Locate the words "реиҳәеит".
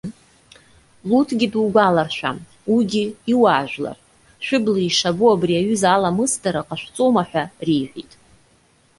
7.65-8.11